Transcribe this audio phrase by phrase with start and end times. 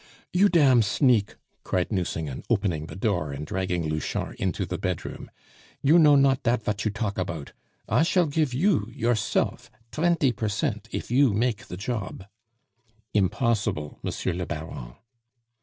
[0.33, 5.29] "You dam' sneak!" cried Nucingen, opening the door, and dragging Louchard into the bedroom;
[5.83, 7.53] "you know not dat vat you talk about.
[7.87, 12.25] I shall gife you, you'self, tventy per cent if you make the job."
[13.13, 14.37] "Impossible, M.
[14.39, 14.93] le Baron."